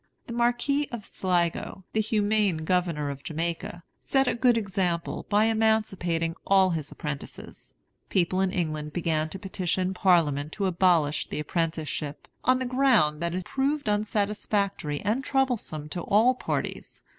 The 0.25 0.33
Marquis 0.33 0.87
of 0.91 1.05
Sligo, 1.05 1.83
the 1.93 2.01
humane 2.01 2.65
Governor 2.65 3.11
of 3.11 3.21
Jamaica, 3.23 3.83
set 4.01 4.27
a 4.27 4.33
good 4.33 4.57
example 4.57 5.27
by 5.29 5.45
emancipating 5.45 6.33
all 6.47 6.71
his 6.71 6.91
apprentices. 6.91 7.75
People 8.09 8.41
in 8.41 8.49
England 8.51 8.93
began 8.93 9.29
to 9.29 9.37
petition 9.37 9.93
Parliament 9.93 10.51
to 10.53 10.65
abolish 10.65 11.27
the 11.27 11.37
apprenticeship, 11.39 12.27
on 12.43 12.57
the 12.57 12.65
ground 12.65 13.21
that 13.21 13.35
it 13.35 13.45
proved 13.45 13.87
unsatisfactory 13.87 15.01
and 15.01 15.23
troublesome 15.23 15.87
to 15.89 16.01
all 16.01 16.33
parties. 16.33 17.03